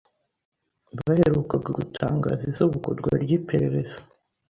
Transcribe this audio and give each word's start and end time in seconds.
baherukaga 1.03 1.69
gutangaza 1.79 2.43
isubukurwa 2.51 3.11
ry’iperereza 3.23 3.97